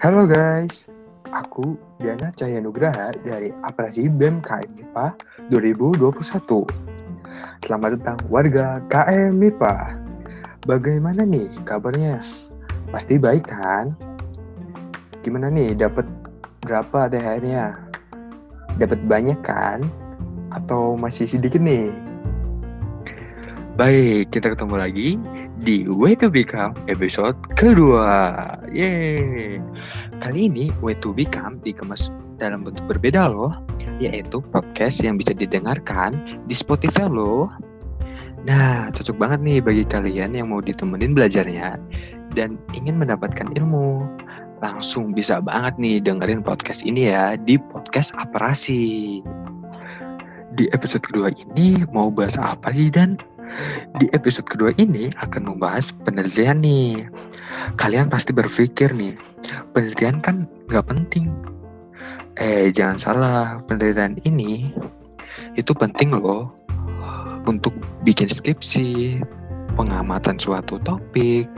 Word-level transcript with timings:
Halo 0.00 0.24
guys, 0.24 0.88
aku 1.28 1.76
Diana 2.00 2.32
Cahaya 2.32 2.64
Nugraha 2.64 3.12
dari 3.20 3.52
Apresi 3.60 4.08
BEM 4.08 4.40
KM 4.40 4.72
MIPA 4.72 5.12
2021. 5.52 6.40
Selamat 7.60 8.00
datang 8.00 8.16
warga 8.32 8.80
KM 8.88 9.36
MIPA. 9.36 10.00
Bagaimana 10.64 11.28
nih 11.28 11.52
kabarnya? 11.68 12.24
Pasti 12.88 13.20
baik 13.20 13.44
kan? 13.52 13.92
Gimana 15.20 15.52
nih, 15.52 15.76
dapat 15.76 16.08
berapa 16.64 17.12
THR-nya? 17.12 17.76
Dapat 18.80 19.04
banyak 19.04 19.36
kan? 19.44 19.84
Atau 20.48 20.96
masih 20.96 21.28
sedikit 21.28 21.60
nih? 21.60 21.92
Baik, 23.76 24.32
kita 24.32 24.56
ketemu 24.56 24.80
lagi 24.80 25.20
di 25.60 25.84
Way 25.84 26.16
to 26.24 26.32
Become 26.32 26.72
episode 26.88 27.36
kedua. 27.60 28.08
Yeay. 28.72 29.60
Kali 30.24 30.48
ini 30.48 30.72
Way 30.80 30.96
to 31.04 31.12
Become 31.12 31.60
dikemas 31.60 32.08
dalam 32.40 32.64
bentuk 32.64 32.88
berbeda 32.88 33.28
loh, 33.28 33.52
yaitu 34.00 34.40
podcast 34.40 35.04
yang 35.04 35.20
bisa 35.20 35.36
didengarkan 35.36 36.40
di 36.48 36.56
Spotify 36.56 37.04
loh. 37.04 37.52
Nah, 38.48 38.88
cocok 38.88 39.20
banget 39.20 39.40
nih 39.44 39.58
bagi 39.60 39.84
kalian 39.84 40.32
yang 40.32 40.48
mau 40.48 40.64
ditemenin 40.64 41.12
belajarnya 41.12 41.76
dan 42.32 42.56
ingin 42.72 42.96
mendapatkan 42.96 43.52
ilmu. 43.52 44.08
Langsung 44.64 45.12
bisa 45.12 45.44
banget 45.44 45.76
nih 45.76 46.00
dengerin 46.00 46.40
podcast 46.40 46.88
ini 46.88 47.12
ya 47.12 47.36
di 47.36 47.60
podcast 47.60 48.16
Aparasi. 48.16 49.20
Di 50.56 50.64
episode 50.72 51.04
kedua 51.04 51.32
ini 51.32 51.84
mau 51.92 52.08
bahas 52.08 52.40
apa 52.40 52.72
sih 52.72 52.88
Dan? 52.88 53.20
Di 53.98 54.06
episode 54.14 54.46
kedua 54.48 54.70
ini 54.78 55.10
akan 55.20 55.54
membahas 55.54 55.92
penelitian 56.06 56.62
nih. 56.62 57.06
Kalian 57.76 58.08
pasti 58.08 58.30
berpikir 58.30 58.94
nih, 58.94 59.14
penelitian 59.74 60.22
kan 60.22 60.46
nggak 60.70 60.86
penting. 60.86 61.30
Eh, 62.40 62.72
jangan 62.72 62.96
salah, 62.96 63.42
penelitian 63.66 64.16
ini 64.24 64.72
itu 65.54 65.72
penting 65.74 66.14
loh 66.14 66.50
untuk 67.48 67.72
bikin 68.06 68.28
skripsi, 68.28 69.20
pengamatan 69.74 70.36
suatu 70.36 70.76
topik, 70.82 71.48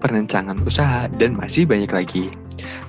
perencanaan 0.00 0.62
usaha, 0.64 1.06
dan 1.18 1.36
masih 1.36 1.68
banyak 1.68 1.90
lagi. 1.92 2.24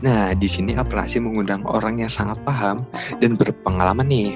Nah, 0.01 0.33
di 0.33 0.47
sini 0.49 0.73
Aprasi 0.73 1.21
mengundang 1.21 1.61
orang 1.67 2.01
yang 2.01 2.09
sangat 2.09 2.39
paham 2.47 2.87
dan 3.21 3.37
berpengalaman 3.37 4.07
nih. 4.09 4.31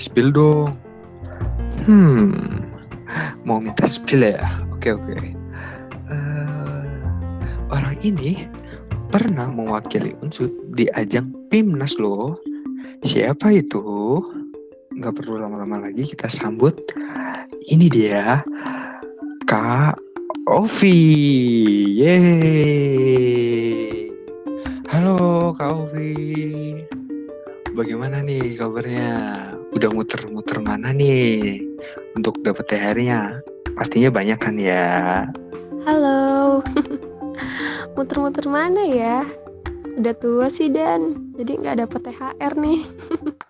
Spill 0.00 0.34
dong. 0.34 0.74
Hmm, 1.86 2.71
mau 3.52 3.60
minta 3.60 3.84
spill 3.84 4.24
ya? 4.24 4.64
Oke 4.72 4.96
oke. 4.96 5.12
Uh, 6.08 6.88
orang 7.68 8.00
ini 8.00 8.48
pernah 9.12 9.52
mewakili 9.52 10.16
unsur 10.24 10.48
di 10.72 10.88
ajang 10.96 11.28
PIMNAS 11.52 12.00
loh. 12.00 12.40
Siapa 13.04 13.52
itu? 13.52 14.24
Nggak 14.96 15.20
perlu 15.20 15.36
lama-lama 15.36 15.84
lagi 15.84 16.08
kita 16.16 16.32
sambut. 16.32 16.72
Ini 17.68 17.92
dia 17.92 18.40
Kak 19.44 20.00
Ovi. 20.48 20.96
Yeay. 22.00 22.96
Halo 24.88 25.52
Kak 25.52 25.76
Ovi. 25.76 26.80
Bagaimana 27.76 28.24
nih 28.24 28.56
kabarnya? 28.56 29.12
Udah 29.76 29.92
muter-muter 29.92 30.56
mana 30.64 30.96
nih 30.96 31.71
untuk 32.16 32.40
dapat 32.44 32.64
THR-nya? 32.68 33.42
Pastinya 33.76 34.10
banyak 34.12 34.38
kan 34.38 34.54
ya? 34.60 35.26
Halo, 35.82 36.62
muter-muter 37.96 38.46
mana 38.46 38.84
ya? 38.84 39.26
Udah 39.98 40.14
tua 40.16 40.46
sih 40.48 40.70
Dan, 40.70 41.32
jadi 41.36 41.58
nggak 41.58 41.76
dapat 41.88 42.00
THR 42.08 42.52
nih. 42.56 42.80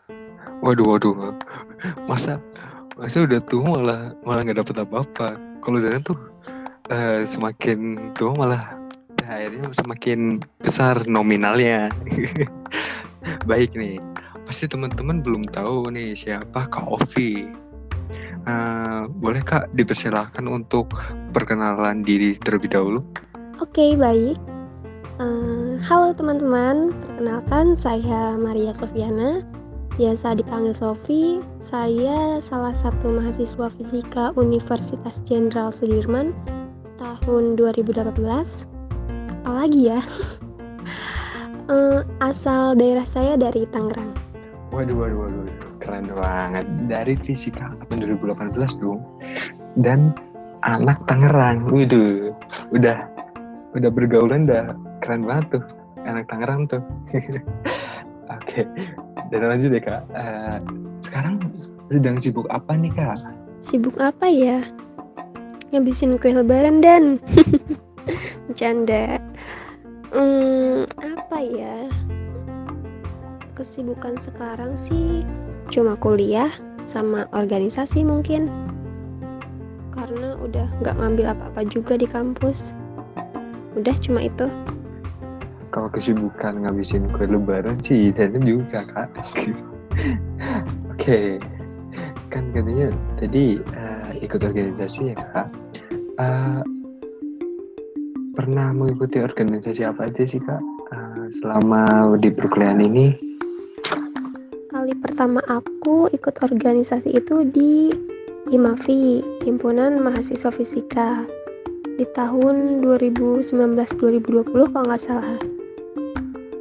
waduh, 0.64 0.86
waduh, 0.96 1.34
masa 2.06 2.38
masa 2.96 3.26
udah 3.26 3.42
tua 3.50 3.66
malah 3.66 4.14
malah 4.22 4.42
nggak 4.46 4.64
dapat 4.64 4.76
apa-apa. 4.86 5.28
Kalau 5.62 5.78
Dan 5.78 6.02
tuh 6.02 6.18
uh, 6.90 7.22
semakin 7.26 8.12
tua 8.16 8.34
malah 8.34 8.62
THR-nya 9.20 9.70
semakin 9.76 10.42
besar 10.62 10.98
nominalnya. 11.06 11.92
Baik 13.50 13.78
nih, 13.78 14.02
pasti 14.46 14.66
teman-teman 14.66 15.22
belum 15.22 15.46
tahu 15.50 15.94
nih 15.94 16.18
siapa 16.18 16.66
Kak 16.66 16.90
Ovi. 16.90 17.46
Uh, 18.42 19.06
boleh 19.22 19.38
Kak 19.38 19.70
dipersilahkan 19.78 20.42
untuk 20.50 20.90
perkenalan 21.30 22.02
diri 22.02 22.34
terlebih 22.34 22.74
dahulu? 22.74 22.98
Oke, 23.62 23.70
okay, 23.78 23.90
baik. 23.94 24.34
Uh, 25.22 25.78
halo 25.86 26.10
teman-teman, 26.10 26.90
perkenalkan 27.06 27.78
saya 27.78 28.34
Maria 28.34 28.74
Sofiana, 28.74 29.46
biasa 29.94 30.34
dipanggil 30.34 30.74
Sofi. 30.74 31.38
Saya 31.62 32.42
salah 32.42 32.74
satu 32.74 33.14
mahasiswa 33.14 33.70
fisika 33.78 34.34
Universitas 34.34 35.22
Jenderal 35.22 35.70
Sudirman 35.70 36.34
tahun 36.98 37.54
2018. 37.54 38.10
Apalagi 39.46 39.80
ya? 39.86 40.02
uh, 41.70 42.02
asal 42.30 42.74
daerah 42.74 43.06
saya 43.06 43.38
dari 43.38 43.70
Tangerang. 43.70 44.10
Waduh, 44.74 44.98
waduh, 44.98 45.30
waduh 45.30 45.61
keren 45.82 46.06
banget. 46.14 46.64
Dari 46.86 47.14
fisika 47.18 47.74
angkatan 47.74 48.06
2018 48.16 48.82
dong 48.82 49.02
dan 49.82 50.14
anak 50.62 51.02
Tangerang. 51.10 51.66
Waduh 51.68 52.30
udah 52.70 53.02
udah 53.74 53.90
bergaulan 53.90 54.46
udah 54.46 54.78
keren 55.02 55.26
banget 55.26 55.58
tuh 55.58 55.64
anak 56.06 56.30
Tangerang 56.30 56.70
tuh. 56.70 56.82
Oke 58.32 58.62
okay. 58.62 58.64
dan 59.34 59.50
lanjut 59.50 59.74
deh 59.74 59.82
kak. 59.82 60.06
Uh, 60.14 60.62
sekarang 61.02 61.42
sedang 61.90 62.16
sibuk 62.22 62.46
apa 62.48 62.72
nih 62.78 62.94
kak? 62.94 63.18
Sibuk 63.60 63.98
apa 63.98 64.30
ya? 64.30 64.62
Ngabisin 65.74 66.16
kue 66.16 66.32
lebaran 66.32 66.80
dan. 66.80 67.18
Bercanda. 68.46 69.20
Hmm, 70.12 70.84
apa 71.00 71.38
ya? 71.40 71.88
Kesibukan 73.56 74.16
sekarang 74.20 74.76
sih 74.76 75.24
cuma 75.72 75.96
kuliah 75.96 76.52
sama 76.84 77.24
organisasi 77.32 78.04
mungkin. 78.04 78.52
Karena 79.96 80.36
udah 80.36 80.68
nggak 80.84 80.96
ngambil 81.00 81.32
apa-apa 81.32 81.64
juga 81.64 81.96
di 81.96 82.04
kampus. 82.04 82.76
Udah 83.72 83.96
cuma 84.04 84.28
itu. 84.28 84.52
Kalau 85.72 85.88
kesibukan 85.88 86.68
ngabisin 86.68 87.08
kue 87.16 87.24
lebaran 87.24 87.80
sih 87.80 88.12
saya 88.12 88.28
juga 88.44 88.84
kak. 88.84 89.08
Oke. 90.92 91.00
Okay. 91.00 91.28
kan 92.32 92.48
katanya 92.56 92.88
tadi 93.20 93.60
uh, 93.60 94.12
ikut 94.20 94.40
organisasi 94.40 95.12
ya 95.12 95.16
kak. 95.32 95.48
Uh, 96.20 96.60
pernah 98.36 98.72
mengikuti 98.72 99.20
organisasi 99.20 99.84
apa 99.84 100.08
aja 100.08 100.24
sih 100.28 100.40
kak? 100.40 100.60
Uh, 100.92 101.28
selama 101.32 102.12
di 102.20 102.28
perkuliahan 102.28 102.84
ini 102.84 103.31
pertama 105.12 105.44
aku 105.44 106.08
ikut 106.08 106.40
organisasi 106.40 107.12
itu 107.12 107.44
di 107.44 107.92
IMAFI, 108.48 109.20
Himpunan 109.44 110.00
Mahasiswa 110.00 110.48
Fisika. 110.48 111.28
Di 112.00 112.08
tahun 112.16 112.80
2019-2020 112.80 114.72
kalau 114.72 114.88
nggak 114.88 115.02
salah. 115.04 115.36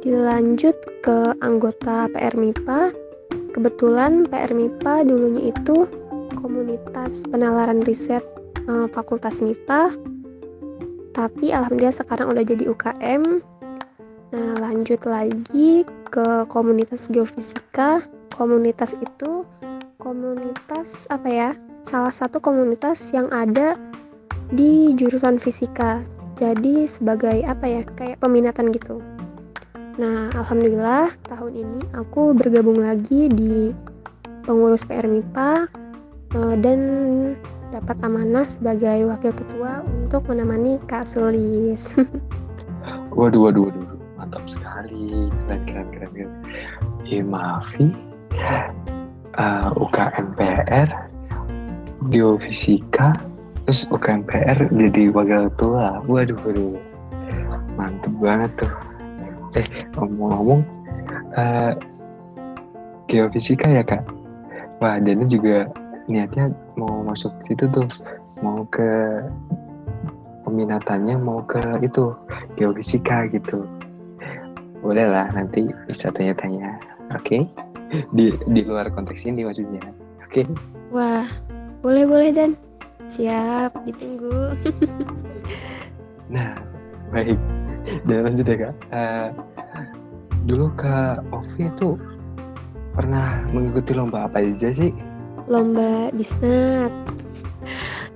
Dilanjut 0.04 0.76
ke 1.00 1.32
anggota 1.40 2.12
PR 2.12 2.36
MIPA. 2.36 2.92
Kebetulan 3.56 4.28
PR 4.28 4.52
MIPA 4.52 5.08
dulunya 5.08 5.48
itu 5.48 5.88
komunitas 6.36 7.24
penalaran 7.32 7.80
riset 7.80 8.20
eh, 8.68 8.86
Fakultas 8.92 9.40
MIPA. 9.40 9.96
Tapi 11.16 11.56
alhamdulillah 11.56 11.96
sekarang 11.96 12.36
udah 12.36 12.44
jadi 12.44 12.68
UKM. 12.68 13.40
Nah, 14.36 14.52
lanjut 14.60 15.00
lagi 15.08 15.88
ke 16.12 16.44
komunitas 16.52 17.08
geofisika. 17.08 18.11
Komunitas 18.34 18.96
itu 18.96 19.44
komunitas 20.00 21.06
apa 21.12 21.28
ya? 21.28 21.50
Salah 21.82 22.14
satu 22.14 22.38
komunitas 22.38 23.12
yang 23.12 23.28
ada 23.30 23.76
di 24.52 24.96
jurusan 24.96 25.36
fisika. 25.36 26.00
Jadi 26.36 26.88
sebagai 26.88 27.44
apa 27.44 27.66
ya? 27.68 27.82
Kayak 27.94 28.18
peminatan 28.24 28.72
gitu. 28.72 29.04
Nah, 30.00 30.32
alhamdulillah 30.32 31.12
tahun 31.28 31.52
ini 31.52 31.80
aku 31.92 32.32
bergabung 32.32 32.80
lagi 32.80 33.28
di 33.28 33.76
pengurus 34.48 34.88
PR 34.88 35.04
MIPA 35.04 35.68
eh, 36.32 36.54
dan 36.58 36.80
dapat 37.68 37.96
amanah 38.00 38.48
sebagai 38.48 39.08
wakil 39.08 39.32
ketua 39.36 39.84
untuk 39.84 40.24
menemani 40.32 40.80
Kak 40.88 41.04
Sulis. 41.04 41.92
waduh, 43.16 43.48
waduh, 43.48 43.68
waduh 43.68 43.92
mantap 44.22 44.46
sekali 44.46 45.28
keren 45.44 45.60
keren 45.66 45.86
keren, 45.90 46.10
keren. 46.14 46.30
Imafi 47.10 47.90
uh, 49.38 49.68
UKMPR 49.76 50.88
geofisika 52.10 53.14
terus 53.62 53.86
UKMPR 53.94 54.68
jadi 54.74 55.14
wakil 55.14 55.46
ketua 55.52 56.02
waduh 56.10 56.38
waduh. 56.42 56.76
Mantep 57.78 58.12
banget 58.20 58.50
tuh. 58.58 58.72
Eh 59.56 59.66
ngomong-ngomong 59.96 60.60
uh, 61.38 61.72
geofisika 63.08 63.70
ya 63.70 63.84
kak? 63.84 64.02
Wah 64.82 64.98
Dana 64.98 65.24
juga 65.30 65.70
niatnya 66.10 66.50
mau 66.74 67.06
masuk 67.06 67.32
situ 67.40 67.70
tuh. 67.70 67.86
Mau 68.42 68.66
ke 68.74 69.22
peminatannya 70.42 71.14
mau 71.16 71.40
ke 71.46 71.62
itu 71.80 72.12
geofisika 72.58 73.30
gitu. 73.30 73.64
Boleh 74.82 75.06
lah 75.06 75.30
nanti 75.30 75.70
bisa 75.86 76.10
tanya-tanya. 76.10 76.82
Oke? 77.14 77.46
okay? 77.46 77.71
Di 78.16 78.32
di 78.34 78.60
luar 78.64 78.88
konteks 78.92 79.28
ini 79.28 79.44
maksudnya. 79.44 79.82
Oke. 80.24 80.42
Okay? 80.42 80.44
wah 80.92 81.28
boleh 81.80 82.04
boleh 82.08 82.30
dan. 82.32 82.52
Siap 83.10 83.76
ditunggu. 83.84 84.56
Nah 86.32 86.56
baik. 87.12 87.36
Dan 88.08 88.24
lanjut 88.24 88.46
ya 88.48 88.56
kak. 88.56 88.74
Uh, 88.88 89.28
dulu 90.48 90.72
kak 90.80 91.20
Ovi 91.28 91.68
itu 91.68 92.00
pernah 92.96 93.44
mengikuti 93.52 93.92
lomba 93.92 94.24
apa 94.24 94.40
aja 94.40 94.72
sih? 94.72 94.96
Lomba 95.44 96.08
disnat. 96.16 96.88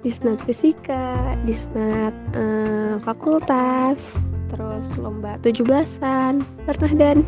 Disnat 0.01 0.41
fisika 0.49 1.37
disnat 1.45 2.15
uh, 2.39 2.97
fakultas 3.03 4.23
terus 4.47 4.95
lomba 4.97 5.37
17-an 5.43 6.47
pernah 6.65 6.93
dan? 6.95 7.27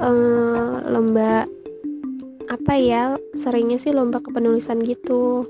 Uh, 0.00 0.56
lomba 0.90 1.46
apa 2.50 2.74
ya 2.74 3.14
seringnya 3.38 3.78
sih 3.78 3.94
lomba 3.94 4.18
kepenulisan 4.18 4.82
gitu. 4.82 5.46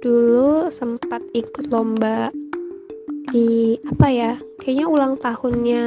Dulu 0.00 0.72
sempat 0.72 1.20
ikut 1.36 1.68
lomba 1.68 2.32
di 3.34 3.80
apa 3.88 4.08
ya 4.12 4.32
kayaknya 4.62 4.86
ulang 4.86 5.18
tahunnya 5.18 5.86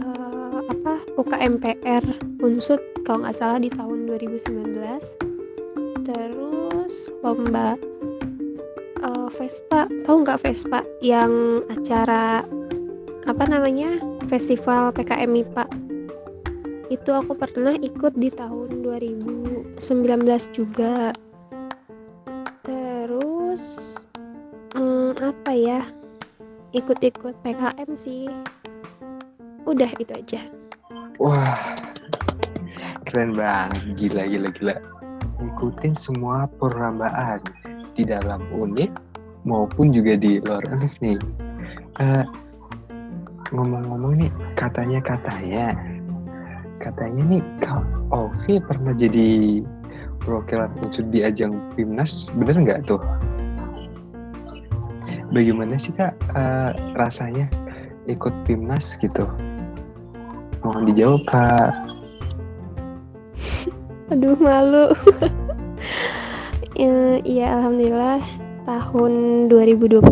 uh, 0.00 0.58
apa 0.64 0.94
UKMPR 1.18 2.04
Unsut 2.40 2.80
kalau 3.04 3.26
nggak 3.26 3.36
salah 3.36 3.58
di 3.60 3.68
tahun 3.68 4.06
2019 4.08 4.80
terus 6.06 7.12
lomba 7.20 7.76
uh, 9.02 9.28
Vespa 9.34 9.90
tahu 10.06 10.22
nggak 10.22 10.40
Vespa 10.40 10.80
yang 11.02 11.60
acara 11.68 12.46
apa 13.26 13.44
namanya 13.44 13.98
festival 14.30 14.94
PKM 14.94 15.30
MIPA 15.30 15.66
itu 16.88 17.10
aku 17.12 17.36
pernah 17.38 17.76
ikut 17.78 18.16
di 18.18 18.32
tahun 18.32 18.82
2019 18.82 19.78
juga. 20.50 21.14
Terus 22.64 23.94
hmm, 24.74 25.20
apa 25.20 25.52
ya 25.52 25.80
ikut-ikut 26.72 27.36
PKM 27.44 27.90
sih. 27.94 28.26
Udah 29.68 29.90
itu 30.00 30.12
aja. 30.16 30.40
Wah 31.20 31.76
keren 33.06 33.36
banget. 33.36 33.94
Gila 34.00 34.24
gila 34.26 34.48
gila. 34.56 34.74
Ikutin 35.42 35.92
semua 35.92 36.46
perlombaan 36.58 37.42
di 37.92 38.08
dalam 38.08 38.40
unit 38.54 38.90
maupun 39.44 39.90
juga 39.92 40.16
di 40.16 40.38
luar 40.40 40.64
univ 40.70 40.94
nih. 41.02 41.18
Uh, 42.00 42.24
ngomong-ngomong 43.52 44.16
nih, 44.16 44.30
katanya 44.56 45.04
katanya, 45.04 45.76
katanya 46.82 47.22
nih 47.38 47.42
Kak 47.62 47.86
Ovi 48.10 48.58
pernah 48.58 48.90
jadi 48.90 49.62
perwakilan 50.22 50.70
unsur 50.82 51.06
di 51.10 51.22
ajang 51.22 51.54
Pimnas, 51.78 52.30
bener 52.34 52.58
nggak 52.62 52.90
tuh? 52.90 53.02
Bagaimana 55.32 55.80
sih 55.80 55.96
kak 55.96 56.12
uh, 56.36 56.76
rasanya 56.92 57.48
ikut 58.04 58.34
Pimnas 58.44 59.00
gitu? 59.00 59.24
Mohon 60.60 60.82
dijawab 60.92 61.22
kak. 61.26 61.72
Aduh 64.12 64.36
malu. 64.36 64.92
ya 67.22 67.54
alhamdulillah 67.58 68.20
tahun 68.66 69.46
2020 69.48 70.02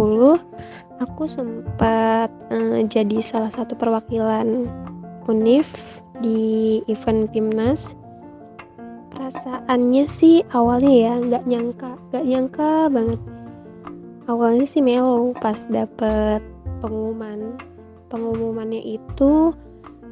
aku 1.01 1.23
sempat 1.27 2.31
uh, 2.53 2.81
jadi 2.87 3.19
salah 3.21 3.53
satu 3.53 3.77
perwakilan 3.77 4.69
UNIF 5.29 6.01
di 6.21 6.81
event 6.87 7.29
PIMNAS 7.33 7.97
perasaannya 9.21 10.09
sih 10.09 10.41
awalnya 10.57 10.89
ya 10.89 11.15
nggak 11.21 11.45
nyangka 11.45 11.93
nggak 12.09 12.25
nyangka 12.25 12.73
banget. 12.89 13.21
Awalnya 14.31 14.65
sih 14.65 14.81
melo 14.81 15.37
pas 15.37 15.61
dapet 15.69 16.41
pengumuman. 16.81 17.59
Pengumumannya 18.09 18.81
itu 18.99 19.53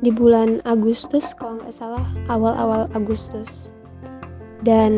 di 0.05 0.11
bulan 0.13 0.63
Agustus 0.69 1.35
kalau 1.35 1.59
nggak 1.63 1.75
salah 1.75 2.07
awal-awal 2.29 2.91
Agustus. 2.93 3.73
Dan 4.63 4.93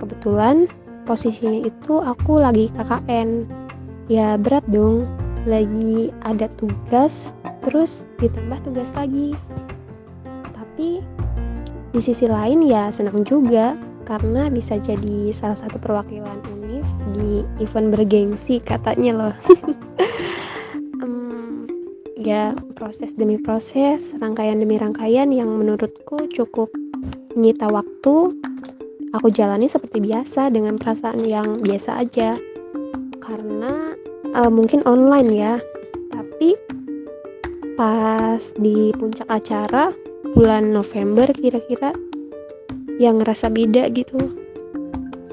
kebetulan 0.00 0.66
posisinya 1.04 1.68
itu 1.68 2.00
aku 2.00 2.40
lagi 2.40 2.72
KKN 2.74 3.46
ya 4.08 4.34
berat 4.40 4.64
dong. 4.72 5.06
Lagi 5.48 6.12
ada 6.28 6.50
tugas 6.60 7.32
terus 7.64 8.04
ditambah 8.20 8.60
tugas 8.64 8.92
lagi 8.92 9.32
tapi 10.80 11.04
di 11.92 12.00
sisi 12.00 12.24
lain 12.24 12.64
ya 12.64 12.88
senang 12.88 13.20
juga 13.20 13.76
karena 14.08 14.48
bisa 14.48 14.80
jadi 14.80 15.28
salah 15.28 15.60
satu 15.60 15.76
perwakilan 15.76 16.40
UNIF 16.56 16.88
di 17.12 17.44
event 17.60 17.92
bergengsi 17.92 18.64
katanya 18.64 19.12
loh. 19.12 19.36
Um, 21.00 21.68
ya 22.16 22.56
proses 22.76 23.12
demi 23.12 23.36
proses 23.36 24.16
rangkaian 24.16 24.56
demi 24.56 24.80
rangkaian 24.80 25.28
yang 25.28 25.52
menurutku 25.52 26.28
cukup 26.32 26.72
menyita 27.36 27.68
waktu 27.68 28.36
aku 29.12 29.28
jalani 29.32 29.68
seperti 29.68 30.00
biasa 30.00 30.48
dengan 30.48 30.80
perasaan 30.80 31.20
yang 31.28 31.60
biasa 31.60 32.00
aja. 32.00 32.40
Karena 33.20 33.96
uh, 34.32 34.48
mungkin 34.48 34.80
online 34.88 35.28
ya 35.28 35.54
tapi 36.08 36.56
pas 37.76 38.52
di 38.56 38.92
puncak 38.96 39.28
acara 39.28 39.92
bulan 40.40 40.72
November 40.72 41.28
kira-kira 41.36 41.92
yang 42.96 43.20
ngerasa 43.20 43.52
beda 43.52 43.92
gitu. 43.92 44.32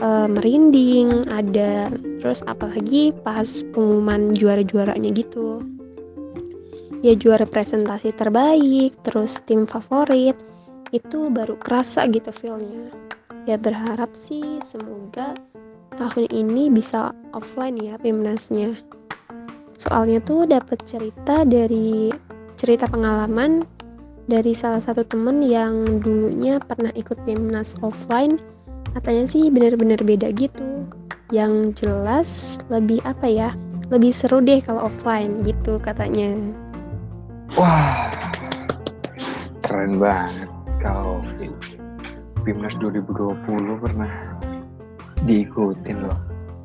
Uh, 0.03 0.27
merinding 0.27 1.23
ada 1.31 1.87
terus 2.19 2.43
apalagi 2.43 3.15
pas 3.23 3.47
pengumuman 3.71 4.35
juara-juaranya 4.35 5.07
gitu. 5.15 5.63
Ya 6.99 7.15
juara 7.15 7.47
presentasi 7.47 8.11
terbaik 8.19 8.99
terus 9.07 9.39
tim 9.47 9.63
favorit 9.63 10.35
itu 10.91 11.31
baru 11.31 11.55
kerasa 11.55 12.03
gitu 12.11 12.35
feelnya. 12.35 12.91
Ya 13.47 13.55
berharap 13.55 14.11
sih 14.19 14.59
semoga 14.59 15.39
tahun 15.95 16.27
ini 16.35 16.67
bisa 16.67 17.15
offline 17.31 17.79
ya 17.79 17.95
Pimnasnya 17.95 18.75
soalnya 19.77 20.19
tuh 20.19 20.49
dapat 20.49 20.83
cerita 20.83 21.45
dari 21.47 22.11
cerita 22.57 22.89
pengalaman 22.89 23.76
dari 24.27 24.51
salah 24.51 24.83
satu 24.83 25.07
temen 25.07 25.39
yang 25.39 26.03
dulunya 26.03 26.59
pernah 26.59 26.91
ikut 26.93 27.15
Pimnas 27.23 27.79
offline 27.79 28.37
katanya 28.91 29.25
sih 29.27 29.47
bener-bener 29.47 29.97
beda 30.03 30.35
gitu 30.35 30.83
yang 31.31 31.71
jelas 31.71 32.59
lebih 32.67 32.99
apa 33.07 33.27
ya 33.27 33.49
lebih 33.87 34.11
seru 34.11 34.43
deh 34.43 34.59
kalau 34.59 34.91
offline 34.91 35.47
gitu 35.47 35.79
katanya 35.79 36.35
wah 37.55 38.11
keren 39.63 39.99
banget 39.99 40.51
kalau 40.83 41.23
Pimnas 42.43 42.71
2020 42.79 43.83
pernah 43.83 44.11
diikutin 45.27 46.07
loh. 46.07 46.15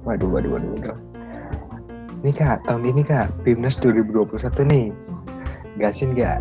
Waduh, 0.07 0.31
waduh, 0.31 0.55
waduh, 0.55 0.71
waduh. 0.79 0.99
Ini 2.23 2.31
kak, 2.31 2.63
tahun 2.71 2.95
ini 2.95 3.03
kak, 3.03 3.35
Pimnas 3.43 3.83
2021 3.83 4.63
nih. 4.71 4.87
Gasin 5.83 6.15
gak? 6.15 6.39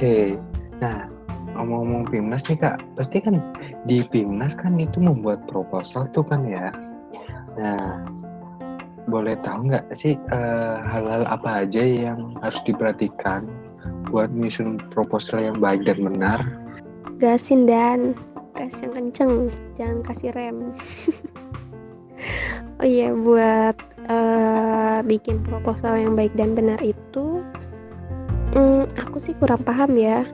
Oke, 0.00 0.32
nah 0.80 1.12
ngomong-ngomong 1.60 2.08
Pimnas 2.08 2.48
nih 2.48 2.56
kak, 2.56 2.80
pasti 2.96 3.20
kan 3.20 3.36
di 3.84 4.00
Pimnas 4.00 4.56
kan 4.56 4.80
itu 4.80 4.96
membuat 4.96 5.44
proposal 5.44 6.08
tuh 6.16 6.24
kan 6.24 6.40
ya. 6.48 6.72
Nah, 7.60 8.08
boleh 9.12 9.36
tahu 9.44 9.68
nggak 9.68 9.84
sih 9.92 10.16
eh, 10.16 10.76
hal-hal 10.88 11.28
uh, 11.28 11.36
apa 11.36 11.68
aja 11.68 11.84
yang 11.84 12.32
harus 12.40 12.64
diperhatikan 12.64 13.44
buat 14.08 14.32
menyusun 14.32 14.80
proposal 14.88 15.44
yang 15.44 15.60
baik 15.60 15.84
dan 15.84 16.00
benar? 16.00 16.48
Gasin 17.20 17.68
dan 17.68 18.16
gas 18.56 18.80
yang 18.80 18.96
kenceng 18.96 19.52
jangan 19.76 20.00
kasih 20.00 20.32
rem. 20.32 20.72
Oh 22.80 22.88
iya 22.88 23.12
buat 23.12 23.76
uh, 24.08 25.04
bikin 25.04 25.44
proposal 25.44 26.00
yang 26.00 26.16
baik 26.16 26.32
dan 26.32 26.56
benar 26.56 26.80
itu 26.80 27.44
um, 28.56 28.86
aku 28.98 29.22
sih 29.22 29.34
kurang 29.38 29.62
paham 29.62 29.94
ya. 29.98 30.26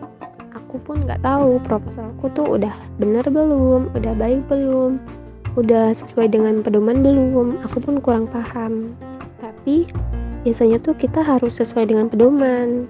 Aku 0.55 0.81
pun 0.83 1.05
nggak 1.05 1.23
tahu 1.23 1.61
proposalku 1.63 2.33
tuh 2.33 2.59
udah 2.59 2.73
benar 3.01 3.25
belum 3.29 3.93
udah 3.95 4.13
baik 4.17 4.45
belum 4.51 4.99
udah 5.57 5.97
sesuai 5.97 6.31
dengan 6.31 6.61
pedoman 6.61 7.01
belum. 7.01 7.65
Aku 7.65 7.81
pun 7.81 7.99
kurang 8.05 8.29
paham. 8.29 8.93
Tapi 9.41 9.89
biasanya 10.45 10.79
tuh 10.79 10.95
kita 10.95 11.25
harus 11.25 11.57
sesuai 11.59 11.89
dengan 11.89 12.13
pedoman. 12.13 12.87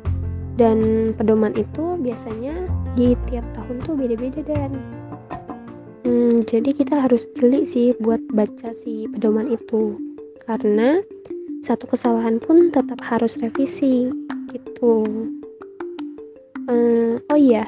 Dan 0.56 1.12
pedoman 1.14 1.52
itu 1.54 2.00
biasanya 2.00 2.66
di 2.96 3.12
tiap 3.28 3.44
tahun 3.54 3.84
tuh 3.84 3.94
beda-beda 3.94 4.40
dan. 4.42 4.72
Hmm, 6.06 6.42
jadi 6.46 6.70
kita 6.70 7.02
harus 7.02 7.28
jeli 7.34 7.66
sih 7.66 7.92
buat 7.98 8.22
baca 8.32 8.72
si 8.72 9.10
pedoman 9.10 9.50
itu. 9.52 10.00
Karena 10.46 11.02
satu 11.64 11.88
kesalahan 11.88 12.40
pun 12.42 12.68
tetap 12.74 13.00
harus 13.06 13.38
revisi 13.38 14.10
gitu. 14.50 15.06
Hmm, 16.66 17.22
oh 17.30 17.38
iya 17.38 17.64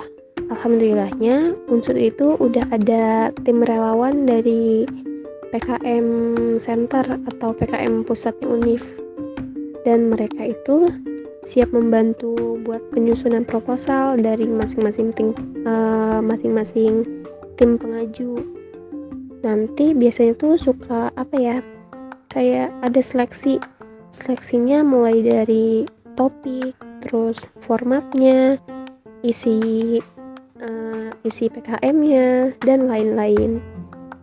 alhamdulillahnya 0.50 1.54
unsur 1.68 1.94
itu 1.94 2.34
udah 2.40 2.66
ada 2.72 3.30
tim 3.44 3.62
relawan 3.62 4.24
dari 4.24 4.88
PKM 5.48 6.06
Center 6.60 7.04
atau 7.04 7.56
PKM 7.56 8.04
pusatnya 8.04 8.48
UNIF. 8.48 8.84
Dan 9.86 10.12
mereka 10.12 10.52
itu 10.52 10.92
siap 11.46 11.72
membantu 11.72 12.60
buat 12.60 12.82
penyusunan 12.92 13.46
proposal 13.48 14.20
dari 14.20 14.44
masing-masing 14.44 15.08
tim 15.16 15.32
uh, 15.64 16.20
masing-masing 16.20 17.24
tim 17.56 17.80
pengaju. 17.80 18.44
Nanti 19.40 19.96
biasanya 19.96 20.36
tuh 20.36 20.60
suka 20.60 21.08
apa 21.16 21.36
ya 21.38 21.56
kayak 22.28 22.68
ada 22.84 23.00
seleksi 23.00 23.56
seleksinya 24.10 24.82
mulai 24.82 25.20
dari 25.20 25.84
topik 26.16 26.74
terus 27.04 27.38
formatnya 27.62 28.58
isi 29.22 29.98
uh, 30.62 31.08
isi 31.22 31.46
PKM-nya 31.50 32.58
dan 32.64 32.90
lain-lain 32.90 33.62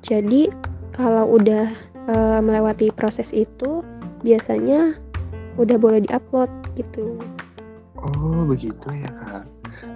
jadi 0.06 0.54
kalau 0.94 1.36
udah 1.36 1.74
uh, 2.08 2.40
melewati 2.40 2.94
proses 2.94 3.34
itu 3.34 3.82
biasanya 4.22 4.94
udah 5.58 5.78
boleh 5.82 6.06
diupload 6.06 6.50
gitu. 6.78 7.18
Oh 7.98 8.46
begitu 8.46 8.86
ya 8.92 9.10
kak. 9.10 9.44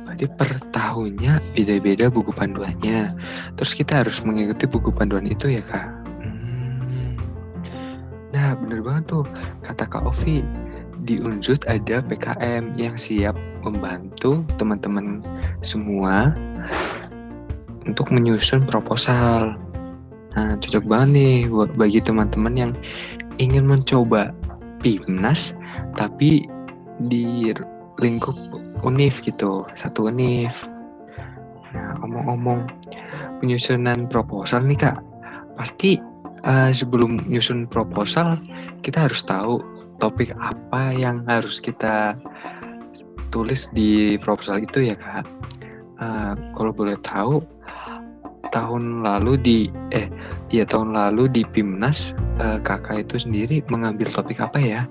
Berarti 0.10 0.26
per 0.34 0.50
tahunnya 0.74 1.40
beda-beda 1.54 2.10
buku 2.10 2.34
panduannya. 2.34 3.14
Terus 3.54 3.72
kita 3.78 4.02
harus 4.02 4.18
mengikuti 4.26 4.66
buku 4.66 4.90
panduan 4.90 5.30
itu 5.30 5.54
ya 5.54 5.62
kak. 5.62 5.88
Bener 8.70 8.86
banget 8.86 9.10
tuh 9.10 9.26
kata 9.66 9.90
kak 9.90 10.06
Ovi. 10.06 10.46
Di 11.10 11.18
Unjut 11.26 11.66
ada 11.66 12.06
PKM 12.06 12.78
yang 12.78 12.94
siap 12.94 13.34
membantu 13.66 14.46
teman-teman 14.62 15.26
semua 15.66 16.38
untuk 17.90 18.14
menyusun 18.14 18.70
proposal. 18.70 19.58
Nah, 20.38 20.54
cocok 20.62 20.86
banget 20.86 21.10
nih 21.18 21.36
buat 21.50 21.74
bagi 21.82 21.98
teman-teman 21.98 22.54
yang 22.54 22.72
ingin 23.42 23.66
mencoba 23.66 24.38
PIMNAS 24.86 25.58
tapi 25.98 26.46
di 27.10 27.50
lingkup 27.98 28.38
UNIF 28.86 29.26
gitu, 29.26 29.66
satu 29.74 30.14
UNIF. 30.14 30.70
Nah, 31.74 32.06
omong-omong 32.06 32.70
penyusunan 33.42 34.06
proposal 34.06 34.62
nih 34.62 34.78
Kak, 34.78 35.02
pasti 35.58 35.98
uh, 36.46 36.72
sebelum 36.72 37.20
nyusun 37.28 37.68
proposal 37.68 38.40
kita 38.82 39.08
harus 39.10 39.22
tahu 39.24 39.62
topik 40.00 40.32
apa 40.40 40.96
yang 40.96 41.24
harus 41.28 41.60
kita 41.60 42.16
tulis 43.30 43.70
di 43.76 44.18
proposal 44.18 44.64
itu 44.64 44.90
ya 44.90 44.96
Kak. 44.98 45.28
Uh, 46.00 46.34
kalau 46.56 46.72
boleh 46.72 46.96
tahu 47.04 47.44
tahun 48.56 49.04
lalu 49.06 49.36
di 49.38 49.58
eh 49.92 50.08
ya 50.50 50.64
tahun 50.66 50.96
lalu 50.96 51.28
di 51.30 51.44
PIMNAS 51.44 52.16
uh, 52.42 52.58
kakak 52.64 53.06
itu 53.06 53.22
sendiri 53.22 53.62
mengambil 53.68 54.08
topik 54.10 54.40
apa 54.40 54.58
ya? 54.58 54.82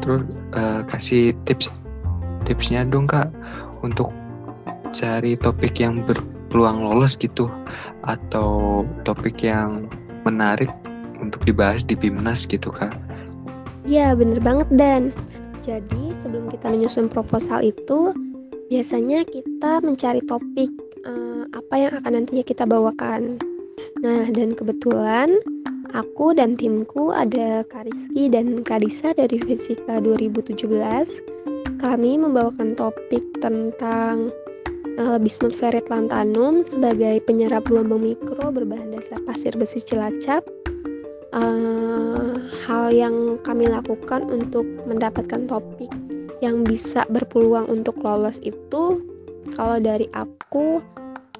Terus 0.00 0.22
uh, 0.54 0.86
kasih 0.86 1.34
tips 1.44 1.68
tipsnya 2.46 2.86
dong 2.86 3.06
kak 3.06 3.30
untuk 3.86 4.10
cari 4.92 5.38
topik 5.38 5.78
yang 5.78 6.02
berpeluang 6.06 6.82
lolos 6.82 7.14
gitu 7.18 7.48
atau 8.06 8.82
topik 9.06 9.42
yang 9.42 9.86
menarik 10.26 10.70
untuk 11.22 11.46
dibahas 11.46 11.86
di 11.86 11.94
PIMNAS 11.94 12.50
gitu 12.50 12.74
kak. 12.74 12.92
Ya 13.86 14.12
bener 14.18 14.42
banget 14.42 14.68
Dan. 14.74 15.14
Jadi 15.62 16.10
sebelum 16.18 16.50
kita 16.50 16.74
menyusun 16.74 17.06
proposal 17.06 17.62
itu 17.62 18.10
biasanya 18.66 19.22
kita 19.22 19.78
mencari 19.86 20.18
topik 20.26 20.70
uh, 21.06 21.46
apa 21.54 21.74
yang 21.78 21.92
akan 22.02 22.12
nantinya 22.18 22.42
kita 22.42 22.66
bawakan. 22.66 23.38
Nah 24.02 24.26
dan 24.34 24.58
kebetulan 24.58 25.38
Aku 25.92 26.32
dan 26.32 26.56
timku 26.56 27.12
ada 27.12 27.60
Kariski 27.68 28.32
dan 28.32 28.64
Kadisa 28.64 29.12
dari 29.12 29.36
Fisika 29.36 30.00
2017. 30.00 30.64
Kami 31.76 32.16
membawakan 32.16 32.72
topik 32.72 33.20
tentang 33.44 34.32
uh, 34.96 35.20
bismut 35.20 35.52
ferrit 35.52 35.84
lantanum 35.92 36.64
sebagai 36.64 37.20
penyerap 37.28 37.68
gelombang 37.68 38.08
mikro 38.08 38.48
berbahan 38.48 38.88
dasar 38.88 39.20
pasir 39.28 39.52
besi 39.52 39.84
Cilacap. 39.84 40.40
Uh, 41.32 42.36
hal 42.68 42.92
yang 42.92 43.40
kami 43.40 43.64
lakukan 43.64 44.28
untuk 44.28 44.68
mendapatkan 44.84 45.48
topik 45.48 45.88
yang 46.44 46.60
bisa 46.60 47.08
berpeluang 47.08 47.64
untuk 47.72 47.96
lolos 48.04 48.36
itu 48.44 49.00
kalau 49.56 49.80
dari 49.80 50.12
aku 50.12 50.84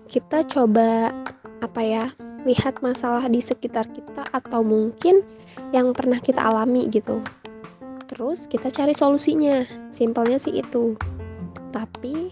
kita 0.09 0.49
coba 0.49 1.13
apa 1.61 1.81
ya 1.85 2.07
lihat 2.49 2.83
masalah 2.83 3.29
di 3.31 3.39
sekitar 3.39 3.87
kita 3.95 4.27
atau 4.35 4.67
mungkin 4.67 5.23
yang 5.71 5.95
pernah 5.95 6.19
kita 6.19 6.43
alami 6.43 6.91
gitu. 6.91 7.23
Terus 8.11 8.45
kita 8.51 8.69
cari 8.69 8.93
solusinya, 8.93 9.65
simpelnya 9.89 10.37
sih 10.37 10.61
itu. 10.61 10.99
Tapi 11.73 12.29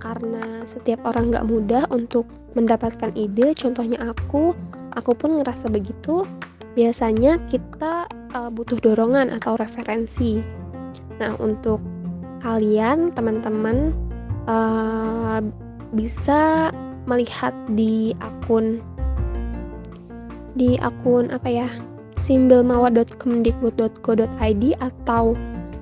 karena 0.00 0.64
setiap 0.64 1.04
orang 1.04 1.34
nggak 1.34 1.48
mudah 1.50 1.84
untuk 1.90 2.24
mendapatkan 2.56 3.12
ide, 3.12 3.52
contohnya 3.52 3.98
aku, 4.08 4.54
aku 4.94 5.12
pun 5.12 5.36
ngerasa 5.36 5.68
begitu. 5.68 6.24
Biasanya 6.78 7.42
kita 7.50 8.06
uh, 8.38 8.54
butuh 8.54 8.78
dorongan 8.78 9.34
atau 9.34 9.58
referensi. 9.58 10.38
Nah 11.18 11.34
untuk 11.42 11.82
kalian 12.38 13.10
teman-teman 13.10 13.90
uh, 14.46 15.42
bisa 15.90 16.70
melihat 17.10 17.50
di 17.74 18.14
akun 18.22 18.78
di 20.54 20.78
akun 20.78 21.34
apa 21.34 21.50
ya 21.50 21.66
simbelmawar.kemdikbud.go.id 22.20 24.64
atau 24.78 25.34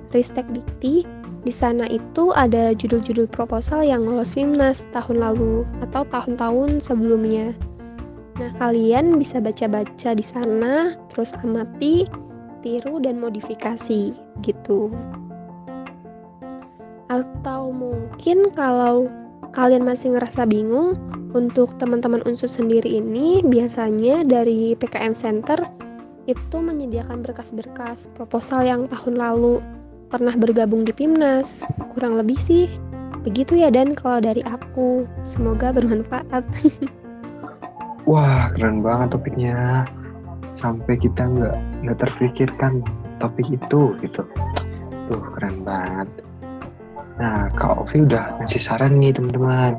Ristek 0.09 0.49
Dikti 0.49 1.05
di 1.45 1.53
sana 1.53 1.85
itu 1.87 2.33
ada 2.33 2.73
judul-judul 2.73 3.29
proposal 3.29 3.85
yang 3.85 4.01
lolos 4.03 4.33
Mimnas 4.33 4.89
tahun 4.91 5.21
lalu 5.21 5.63
atau 5.85 6.01
tahun-tahun 6.09 6.81
sebelumnya. 6.81 7.53
Nah, 8.37 8.53
kalian 8.61 9.17
bisa 9.17 9.41
baca-baca 9.41 10.13
di 10.13 10.21
sana, 10.21 10.93
terus 11.09 11.33
amati, 11.41 12.05
tiru 12.61 13.01
dan 13.01 13.17
modifikasi 13.17 14.13
gitu. 14.45 14.93
Atau 17.09 17.73
mungkin 17.73 18.53
kalau 18.53 19.09
kalian 19.57 19.81
masih 19.81 20.13
ngerasa 20.13 20.45
bingung, 20.45 20.93
untuk 21.33 21.75
teman-teman 21.77 22.23
unsur 22.23 22.47
sendiri 22.47 22.87
ini 22.97 23.43
biasanya 23.43 24.23
dari 24.23 24.73
PKM 24.79 25.13
Center 25.13 25.59
itu 26.27 26.57
menyediakan 26.59 27.23
berkas-berkas 27.23 28.11
proposal 28.15 28.63
yang 28.63 28.87
tahun 28.87 29.15
lalu 29.15 29.59
pernah 30.07 30.35
bergabung 30.35 30.83
di 30.87 30.93
Timnas. 30.95 31.67
Kurang 31.95 32.19
lebih 32.19 32.39
sih 32.39 32.67
begitu 33.23 33.59
ya 33.59 33.67
dan 33.67 33.91
kalau 33.91 34.23
dari 34.23 34.43
aku 34.43 35.03
semoga 35.23 35.75
bermanfaat. 35.75 36.43
Wah 38.07 38.47
keren 38.55 38.79
banget 38.79 39.19
topiknya 39.19 39.83
sampai 40.55 40.95
kita 40.95 41.27
nggak 41.27 41.55
nggak 41.83 41.97
terpikirkan 42.07 42.79
topik 43.19 43.51
itu 43.51 43.99
gitu. 43.99 44.23
Tuh 45.11 45.23
keren 45.35 45.67
banget. 45.67 46.07
Nah, 47.19 47.51
Kak 47.51 47.83
Ovi 47.83 48.07
udah 48.07 48.39
ngasih 48.39 48.63
saran 48.63 49.03
nih 49.03 49.11
teman-teman. 49.11 49.75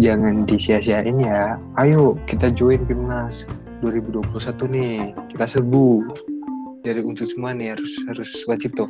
Jangan 0.00 0.48
disia-siain 0.48 1.20
ya. 1.20 1.60
Ayo 1.76 2.16
kita 2.24 2.48
join 2.48 2.80
Timnas 2.88 3.44
2021 3.84 4.64
nih. 4.72 5.12
Kita 5.36 5.44
serbu. 5.44 6.00
Dari 6.80 7.04
unsur 7.04 7.28
semua 7.28 7.52
nih 7.52 7.76
harus 7.76 7.92
harus 8.08 8.30
wajib 8.48 8.72
tuh. 8.72 8.88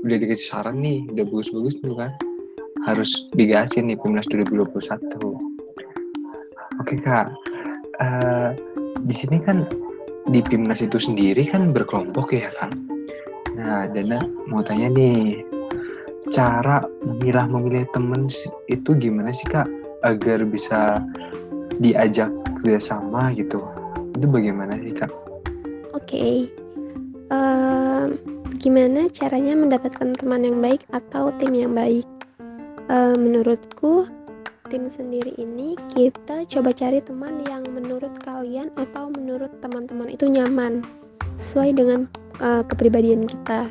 Udah 0.00 0.16
dikasih 0.16 0.48
saran 0.48 0.80
nih, 0.80 1.04
udah 1.12 1.28
bagus-bagus 1.28 1.76
tuh 1.84 1.92
kan. 1.92 2.16
Harus 2.88 3.28
digasin 3.36 3.92
nih 3.92 4.00
Timnas 4.00 4.24
2021. 4.32 5.52
Oke 6.80 6.96
Kak, 7.04 7.30
uh, 8.02 8.50
di 9.06 9.14
sini 9.14 9.38
kan 9.38 9.64
di 10.26 10.42
Timnas 10.42 10.82
itu 10.82 10.98
sendiri 10.98 11.46
kan 11.46 11.70
berkelompok 11.70 12.34
ya 12.34 12.50
kan. 12.58 12.70
Nah, 13.54 13.86
Dana 13.90 14.18
mau 14.48 14.64
tanya 14.64 14.90
nih, 14.90 15.44
cara 16.32 16.82
memilah 17.04 17.46
memilih 17.46 17.84
temen 17.94 18.26
itu 18.66 18.90
gimana 18.96 19.30
sih 19.30 19.46
kak 19.46 19.68
agar 20.02 20.42
bisa 20.42 20.98
diajak 21.78 22.30
kerjasama 22.62 23.34
gitu 23.34 23.60
itu 24.16 24.26
bagaimana 24.28 24.78
sih 24.80 24.94
kak? 24.94 25.12
Oke, 25.92 26.06
okay. 26.06 26.36
uh, 27.34 28.08
gimana 28.56 29.10
caranya 29.12 29.56
mendapatkan 29.56 30.14
teman 30.16 30.46
yang 30.46 30.58
baik 30.60 30.86
atau 30.94 31.34
tim 31.36 31.52
yang 31.52 31.74
baik? 31.74 32.06
Uh, 32.90 33.16
menurutku, 33.16 34.08
tim 34.72 34.88
sendiri 34.88 35.36
ini 35.36 35.76
kita 35.92 36.48
coba 36.48 36.72
cari 36.72 37.04
teman 37.04 37.44
yang 37.44 37.60
menurut 37.68 38.08
kalian 38.24 38.72
atau 38.80 39.12
menurut 39.12 39.52
teman-teman 39.60 40.08
itu 40.08 40.24
nyaman 40.32 40.80
sesuai 41.36 41.76
dengan 41.76 42.08
uh, 42.40 42.64
kepribadian 42.64 43.28
kita. 43.28 43.68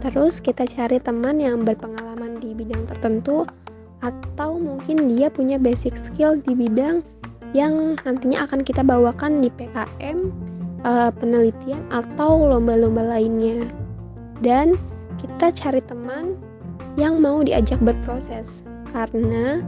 Terus 0.00 0.40
kita 0.40 0.64
cari 0.64 0.96
teman 0.96 1.44
yang 1.44 1.60
berpengalaman 1.60 2.40
di 2.40 2.56
bidang 2.56 2.88
tertentu 2.88 3.44
atau 4.00 4.56
mungkin 4.56 5.12
dia 5.12 5.28
punya 5.28 5.60
basic 5.60 5.92
skill 5.92 6.40
di 6.40 6.56
bidang 6.56 7.04
yang 7.52 8.00
nantinya 8.08 8.48
akan 8.48 8.64
kita 8.64 8.80
bawakan 8.80 9.44
di 9.44 9.52
PKM, 9.52 10.32
uh, 10.88 11.12
penelitian 11.20 11.84
atau 11.92 12.48
lomba-lomba 12.48 13.04
lainnya 13.12 13.68
dan 14.40 14.80
kita 15.20 15.52
cari 15.52 15.84
teman 15.84 16.40
yang 16.96 17.20
mau 17.20 17.44
diajak 17.44 17.76
berproses 17.84 18.64
karena 18.88 19.60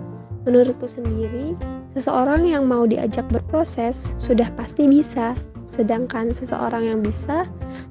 menurutku 0.46 0.86
sendiri 0.86 1.58
seseorang 1.98 2.46
yang 2.46 2.70
mau 2.70 2.86
diajak 2.86 3.26
berproses 3.28 4.14
sudah 4.16 4.48
pasti 4.54 4.86
bisa. 4.86 5.34
Sedangkan 5.66 6.30
seseorang 6.30 6.86
yang 6.86 7.00
bisa 7.02 7.42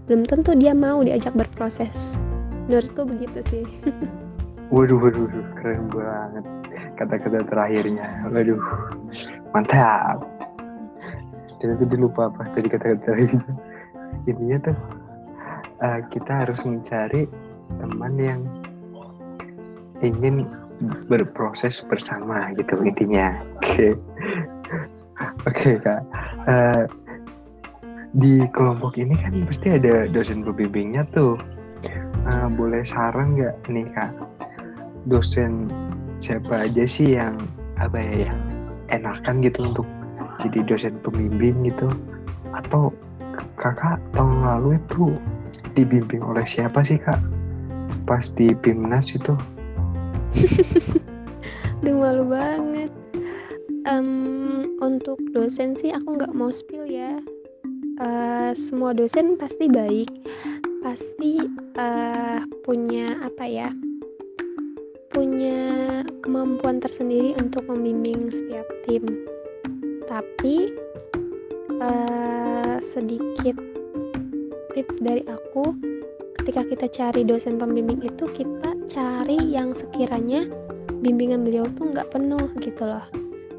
belum 0.08 0.24
tentu 0.24 0.56
dia 0.56 0.72
mau 0.72 1.04
diajak 1.04 1.36
berproses. 1.36 2.16
Menurutku 2.72 3.04
begitu 3.04 3.40
sih. 3.44 3.66
Waduh 4.74 4.98
waduh, 4.98 5.30
waduh 5.30 5.46
keren 5.62 5.86
banget 5.94 6.46
kata-kata 6.98 7.46
terakhirnya. 7.46 8.26
Waduh 8.34 8.58
mantap. 9.54 10.26
Dan 11.62 11.78
tadi 11.78 11.96
lupa 12.02 12.34
apa 12.34 12.50
tadi 12.58 12.68
kata-kata 12.74 13.02
terakhirnya. 13.06 13.54
Intinya 14.26 14.58
tuh 14.66 14.78
uh, 15.86 16.00
kita 16.10 16.32
harus 16.42 16.66
mencari 16.66 17.30
teman 17.78 18.18
yang 18.18 18.42
ingin 20.02 20.50
berproses 21.08 21.80
bersama 21.88 22.52
gitu 22.60 22.80
intinya. 22.84 23.40
Oke. 23.64 23.96
Oke 25.48 25.80
kak. 25.80 26.02
Uh, 26.46 26.84
di 28.16 28.48
kelompok 28.56 28.96
ini 29.00 29.16
kan 29.20 29.36
pasti 29.48 29.76
ada 29.76 30.08
dosen 30.12 30.44
pembimbingnya 30.44 31.08
tuh. 31.16 31.40
Uh, 32.26 32.48
boleh 32.50 32.82
saran 32.82 33.38
nggak 33.38 33.56
nih 33.70 33.88
kak? 33.96 34.12
Dosen 35.08 35.70
siapa 36.20 36.66
aja 36.68 36.84
sih 36.88 37.16
yang 37.16 37.38
apa 37.78 38.00
ya 38.00 38.32
yang 38.32 38.40
enakan 38.90 39.44
gitu 39.44 39.70
untuk 39.72 39.88
jadi 40.42 40.64
dosen 40.68 41.00
pembimbing 41.00 41.64
gitu? 41.68 41.92
Atau 42.56 42.92
kakak 43.56 44.00
tahun 44.16 44.44
lalu 44.44 44.80
itu 44.80 45.16
dibimbing 45.76 46.24
oleh 46.24 46.44
siapa 46.44 46.84
sih 46.84 47.00
kak? 47.00 47.20
Pas 48.04 48.26
di 48.36 48.52
Pimnas 48.54 49.16
itu 49.16 49.34
Duh 51.84 51.96
malu 51.96 52.26
banget. 52.28 52.92
Um, 53.86 54.76
untuk 54.82 55.22
dosen 55.32 55.78
sih 55.78 55.94
aku 55.94 56.18
nggak 56.18 56.34
mau 56.34 56.50
spill 56.50 56.90
ya. 56.90 57.22
Uh, 58.02 58.52
semua 58.58 58.92
dosen 58.92 59.40
pasti 59.40 59.70
baik. 59.72 60.10
Pasti 60.84 61.40
uh, 61.80 62.44
punya 62.66 63.16
apa 63.24 63.46
ya? 63.48 63.70
Punya 65.14 66.04
kemampuan 66.20 66.84
tersendiri 66.84 67.38
untuk 67.40 67.64
membimbing 67.72 68.28
setiap 68.28 68.68
tim. 68.84 69.06
Tapi 70.06 70.76
uh, 71.80 72.78
sedikit 72.84 73.56
tips 74.76 75.00
dari 75.00 75.24
aku 75.32 75.95
ketika 76.56 76.72
kita 76.72 76.88
cari 76.88 77.22
dosen 77.28 77.60
pembimbing 77.60 78.00
itu 78.00 78.32
kita 78.32 78.80
cari 78.88 79.36
yang 79.44 79.76
sekiranya 79.76 80.48
bimbingan 81.04 81.44
beliau 81.44 81.68
tuh 81.76 81.92
nggak 81.92 82.16
penuh 82.16 82.48
gitu 82.64 82.88
loh. 82.88 83.04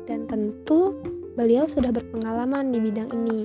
Dan 0.08 0.24
tentu 0.24 0.96
beliau 1.36 1.68
sudah 1.68 1.92
berpengalaman 1.92 2.72
di 2.72 2.80
bidang 2.80 3.12
ini. 3.12 3.44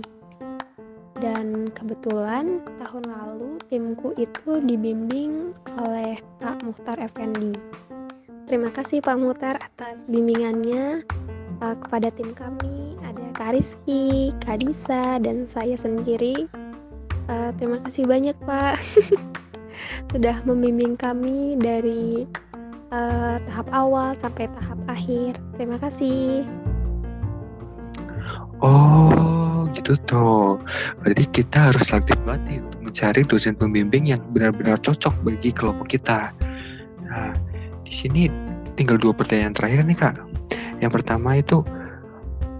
Dan 1.19 1.67
kebetulan 1.75 2.63
tahun 2.79 3.03
lalu 3.11 3.59
timku 3.67 4.15
itu 4.15 4.63
dibimbing 4.63 5.51
oleh 5.83 6.15
Pak 6.39 6.63
Muhtar 6.63 6.95
Effendi. 7.03 7.51
Terima 8.47 8.71
kasih 8.71 9.03
Pak 9.03 9.19
Muhtar 9.19 9.59
atas 9.59 10.07
bimbingannya 10.07 11.03
uh, 11.59 11.75
kepada 11.75 12.07
tim 12.15 12.31
kami. 12.31 12.95
Ada 13.03 13.35
Kak 13.35 13.59
Rizky, 13.59 14.31
Kak 14.47 14.63
Disa, 14.63 15.19
dan 15.19 15.43
saya 15.43 15.75
sendiri. 15.75 16.47
Uh, 17.27 17.51
terima 17.59 17.83
kasih 17.83 18.07
banyak 18.07 18.39
Pak 18.47 18.79
sudah 20.11 20.43
membimbing 20.43 20.99
kami 20.99 21.55
dari 21.55 22.27
uh, 22.91 23.39
tahap 23.47 23.67
awal 23.71 24.11
sampai 24.19 24.51
tahap 24.51 24.79
akhir. 24.91 25.39
Terima 25.55 25.79
kasih. 25.79 26.43
Oh, 28.61 29.65
gitu 29.73 29.97
toh. 30.05 30.61
Berarti 31.01 31.25
kita 31.31 31.73
harus 31.73 31.89
aktif 31.95 32.19
banget 32.27 32.61
untuk 32.61 32.91
mencari 32.91 33.23
dosen 33.25 33.55
pembimbing 33.57 34.11
yang 34.11 34.21
benar-benar 34.35 34.77
cocok 34.83 35.15
bagi 35.25 35.49
kelompok 35.49 35.97
kita. 35.97 36.29
Nah, 37.07 37.33
di 37.87 37.93
sini 37.95 38.29
tinggal 38.75 39.01
dua 39.01 39.15
pertanyaan 39.15 39.55
terakhir 39.55 39.81
nih 39.87 39.97
kak. 39.97 40.15
Yang 40.83 40.91
pertama 41.01 41.39
itu 41.39 41.63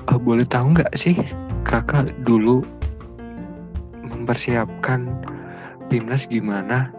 uh, 0.10 0.18
boleh 0.18 0.48
tahu 0.48 0.74
nggak 0.74 0.90
sih 0.98 1.20
kakak 1.68 2.10
dulu 2.26 2.66
mempersiapkan 4.02 5.06
timnas 5.92 6.26
gimana 6.26 6.90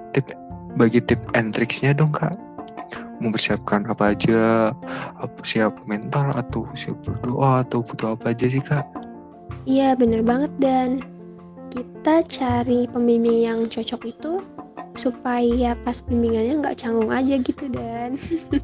bagi 0.76 1.00
tip 1.04 1.20
and 1.36 1.52
tricksnya 1.52 1.92
dong 1.92 2.12
kak. 2.12 2.34
Mempersiapkan 3.22 3.86
apa 3.86 4.16
aja 4.16 4.72
siap 5.46 5.78
mental 5.86 6.34
atau 6.34 6.66
siap 6.74 6.98
berdoa 7.06 7.62
atau 7.62 7.86
butuh 7.86 8.18
apa 8.18 8.34
aja 8.34 8.46
sih 8.50 8.62
kak? 8.62 8.82
Iya 9.68 9.94
bener 9.94 10.26
banget 10.26 10.50
dan. 10.58 11.04
Kita 11.72 12.20
cari 12.28 12.84
pembimbing 12.90 13.48
yang 13.48 13.64
cocok 13.64 14.02
itu 14.04 14.44
supaya 14.92 15.72
pas 15.86 16.04
bimbingannya 16.04 16.60
nggak 16.60 16.76
canggung 16.76 17.08
aja 17.08 17.38
gitu 17.40 17.66
dan. 17.72 18.18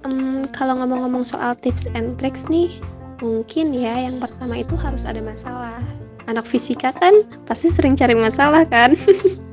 Um, 0.00 0.48
kalau 0.56 0.80
ngomong-ngomong 0.80 1.28
soal 1.28 1.52
tips 1.60 1.84
and 1.92 2.16
tricks 2.16 2.48
nih 2.48 2.72
mungkin 3.20 3.76
ya 3.76 4.08
yang 4.08 4.16
pertama 4.16 4.64
itu 4.64 4.72
harus 4.72 5.04
ada 5.04 5.20
masalah. 5.20 5.76
Anak 6.24 6.48
fisika 6.48 6.96
kan 6.96 7.20
pasti 7.44 7.68
sering 7.68 8.00
cari 8.00 8.16
masalah 8.16 8.64
kan 8.64 8.96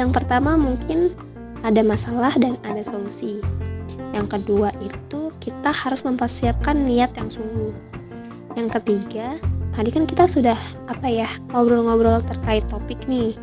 yang 0.00 0.10
pertama 0.10 0.58
mungkin 0.58 1.14
ada 1.64 1.80
masalah 1.80 2.36
dan 2.36 2.60
ada 2.62 2.84
solusi. 2.84 3.40
Yang 4.12 4.38
kedua 4.38 4.70
itu 4.84 5.32
kita 5.42 5.72
harus 5.72 6.04
mempersiapkan 6.06 6.76
niat 6.86 7.10
yang 7.18 7.32
sungguh. 7.32 7.72
Yang 8.54 8.78
ketiga 8.80 9.40
tadi 9.74 9.90
kan 9.90 10.06
kita 10.06 10.30
sudah 10.30 10.58
apa 10.86 11.08
ya 11.10 11.26
ngobrol-ngobrol 11.50 12.22
terkait 12.22 12.62
topik 12.70 13.00
nih. 13.10 13.34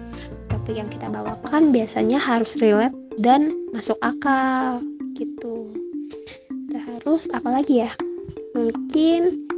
Topik 0.48 0.80
yang 0.80 0.88
kita 0.88 1.12
bawakan 1.12 1.76
biasanya 1.76 2.22
harus 2.22 2.56
relate 2.62 2.96
dan 3.20 3.52
masuk 3.76 4.00
akal 4.00 4.80
gitu. 5.18 5.74
Terus 6.72 7.28
apalagi 7.36 7.84
ya? 7.84 7.92
Mungkin 8.56 9.50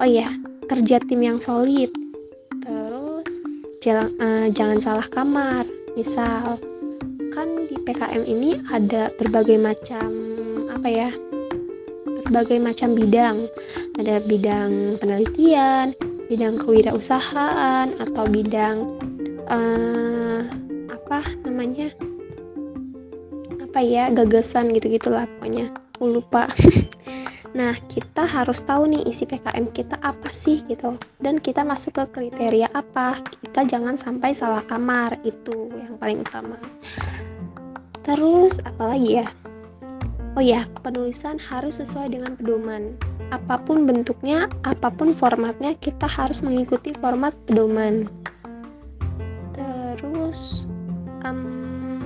oh 0.00 0.08
ya 0.08 0.30
kerja 0.70 1.02
tim 1.04 1.20
yang 1.20 1.36
solid. 1.42 1.92
Jangan, 3.82 4.14
uh, 4.22 4.46
jangan 4.54 4.78
salah 4.78 5.06
kamar 5.10 5.66
misal 5.96 6.56
kan 7.32 7.48
di 7.68 7.76
PKM 7.80 8.22
ini 8.28 8.60
ada 8.68 9.08
berbagai 9.16 9.56
macam 9.56 10.08
apa 10.68 10.88
ya 10.88 11.10
berbagai 12.28 12.58
macam 12.64 12.96
bidang. 12.96 13.36
Ada 14.00 14.24
bidang 14.24 14.96
penelitian 14.96 15.92
bidang 16.32 16.56
kewirausahaan 16.56 17.92
atau 18.00 18.24
bidang 18.24 18.96
uh, 19.52 20.40
apa 20.88 21.20
namanya 21.44 21.92
apa 23.60 23.84
ya 23.84 24.08
gagasan 24.08 24.72
gitu 24.72 24.88
gitulah 24.96 25.28
pokoknya. 25.36 25.68
Aku 25.96 26.08
lupa 26.08 26.48
Nah, 27.52 27.76
kita 27.92 28.24
harus 28.24 28.64
tahu 28.64 28.88
nih 28.88 29.04
isi 29.04 29.28
PKM 29.28 29.68
kita 29.76 30.00
apa 30.00 30.32
sih 30.32 30.64
gitu. 30.72 30.96
Dan 31.20 31.36
kita 31.36 31.60
masuk 31.60 32.00
ke 32.00 32.04
kriteria 32.08 32.72
apa. 32.72 33.20
Kita 33.44 33.68
jangan 33.68 34.00
sampai 34.00 34.32
salah 34.32 34.64
kamar, 34.64 35.20
itu 35.20 35.68
yang 35.76 36.00
paling 36.00 36.24
utama. 36.24 36.56
Terus 38.00 38.56
apa 38.64 38.96
lagi 38.96 39.20
ya? 39.20 39.28
Oh 40.32 40.40
ya, 40.40 40.64
penulisan 40.80 41.36
harus 41.36 41.76
sesuai 41.76 42.16
dengan 42.16 42.40
pedoman. 42.40 42.96
Apa 43.28 43.60
pun 43.60 43.84
bentuknya, 43.84 44.48
apa 44.64 44.88
pun 44.88 45.12
formatnya, 45.12 45.76
kita 45.76 46.08
harus 46.08 46.40
mengikuti 46.40 46.96
format 46.96 47.36
pedoman. 47.44 48.08
Terus 49.52 50.64
um, 51.20 52.00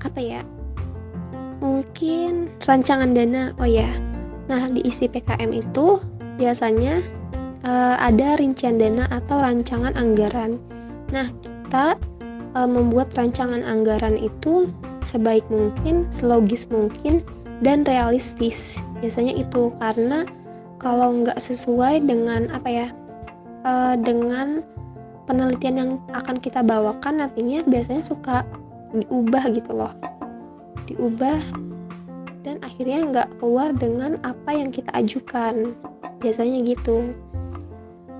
apa 0.00 0.16
ya? 0.16 0.40
mungkin 1.58 2.27
rancangan 2.68 3.16
dana. 3.16 3.56
Oh 3.56 3.66
ya 3.66 3.88
nah 4.48 4.64
di 4.64 4.80
isi 4.84 5.04
PKM 5.08 5.52
itu 5.52 6.00
biasanya 6.40 7.04
uh, 7.68 8.00
ada 8.00 8.40
rincian 8.40 8.80
dana 8.80 9.04
atau 9.12 9.40
rancangan 9.40 9.92
anggaran. 9.96 10.56
Nah 11.12 11.28
kita 11.44 12.00
uh, 12.56 12.68
membuat 12.68 13.12
rancangan 13.12 13.60
anggaran 13.64 14.16
itu 14.16 14.72
sebaik 15.04 15.44
mungkin, 15.52 16.08
selogis 16.08 16.64
mungkin, 16.72 17.20
dan 17.60 17.84
realistis. 17.84 18.80
Biasanya 19.04 19.36
itu 19.36 19.70
karena 19.78 20.24
kalau 20.80 21.12
nggak 21.22 21.38
sesuai 21.38 22.06
dengan 22.06 22.48
apa 22.54 22.68
ya, 22.70 22.86
uh, 23.68 23.94
dengan 23.98 24.62
penelitian 25.28 25.76
yang 25.76 25.90
akan 26.16 26.40
kita 26.40 26.64
bawakan 26.64 27.20
nantinya 27.20 27.60
biasanya 27.68 28.00
suka 28.00 28.48
diubah 28.96 29.44
gitu 29.52 29.76
loh. 29.76 29.92
Diubah 30.88 31.36
dan 32.48 32.56
akhirnya 32.64 33.04
nggak 33.12 33.28
keluar 33.36 33.76
dengan 33.76 34.16
apa 34.24 34.56
yang 34.56 34.72
kita 34.72 34.88
ajukan. 34.96 35.76
Biasanya 36.24 36.64
gitu. 36.64 37.12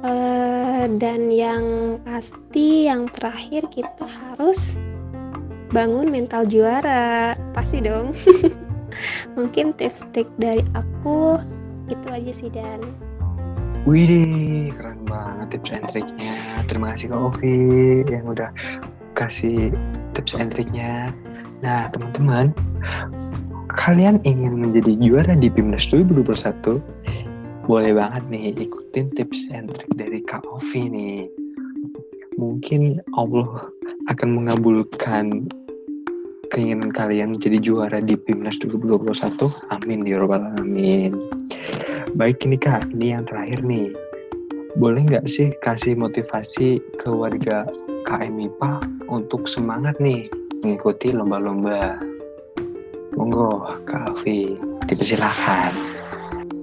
Uh, 0.05 0.85
dan 1.01 1.33
yang 1.33 1.97
pasti 2.05 2.87
yang 2.87 3.09
terakhir 3.09 3.65
kita 3.73 4.05
harus 4.05 4.77
bangun 5.73 6.13
mental 6.13 6.45
juara. 6.45 7.33
Pasti 7.57 7.81
dong. 7.81 8.13
Mungkin 9.41 9.73
tips 9.81 10.05
trik 10.13 10.29
dari 10.37 10.61
aku 10.77 11.41
itu 11.89 12.07
aja 12.13 12.33
sih 12.37 12.53
dan. 12.53 12.85
Wih, 13.89 14.69
keren 14.77 15.09
banget 15.09 15.57
tips 15.57 15.73
and 15.73 15.89
triknya. 15.89 16.37
Terima 16.69 16.93
kasih 16.93 17.09
Kak 17.09 17.21
Ovi 17.33 17.57
yang 18.05 18.29
udah 18.29 18.53
kasih 19.17 19.73
tips 20.13 20.37
and 20.37 20.53
triknya. 20.53 21.17
Nah, 21.65 21.89
teman-teman, 21.89 22.53
kalian 23.79 24.19
ingin 24.27 24.59
menjadi 24.59 24.99
juara 24.99 25.39
di 25.39 25.47
PIMNAS 25.47 25.95
2021? 25.95 26.83
Boleh 27.71 27.95
banget 27.95 28.27
nih 28.27 28.51
ikutin 28.59 29.15
tips 29.15 29.47
and 29.55 29.71
trik 29.71 29.95
dari 29.95 30.19
Kak 30.27 30.43
Ovi 30.51 30.91
nih. 30.91 31.31
Mungkin 32.35 32.99
Allah 33.15 33.71
akan 34.11 34.29
mengabulkan 34.35 35.47
keinginan 36.51 36.91
kalian 36.91 37.39
menjadi 37.39 37.63
juara 37.63 38.03
di 38.03 38.19
PIMNAS 38.19 38.59
2021. 38.67 39.47
Amin 39.71 40.03
ya 40.03 40.19
robbal 40.19 40.43
alamin. 40.59 41.15
Baik 42.19 42.43
ini 42.51 42.59
kak, 42.59 42.89
ini 42.99 43.15
yang 43.15 43.31
terakhir 43.31 43.63
nih. 43.63 43.95
Boleh 44.81 45.07
nggak 45.07 45.31
sih 45.31 45.55
kasih 45.63 45.95
motivasi 45.95 46.83
ke 46.99 47.09
warga 47.11 47.69
KM 48.11 48.43
IPA 48.43 48.73
untuk 49.07 49.47
semangat 49.47 49.95
nih 50.03 50.27
mengikuti 50.65 51.15
lomba-lomba? 51.15 52.01
Monggo, 53.17 53.81
Kak 53.89 54.13
Alfi, 54.13 54.59
dipersilahkan. 54.85 55.73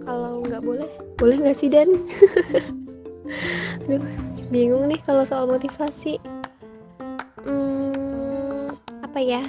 Kalau 0.05 0.45
nggak 0.45 0.61
boleh, 0.61 0.89
boleh 1.17 1.35
nggak 1.41 1.57
sih 1.57 1.69
Dan? 1.71 2.05
Aduh, 3.89 4.01
bingung 4.53 4.85
nih 4.85 5.01
kalau 5.01 5.25
soal 5.25 5.49
motivasi. 5.49 6.21
Hmm, 7.41 8.77
apa 9.01 9.19
ya? 9.21 9.41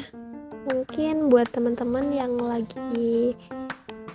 Mungkin 0.66 1.28
buat 1.28 1.52
teman-teman 1.52 2.10
yang 2.10 2.36
lagi 2.40 3.36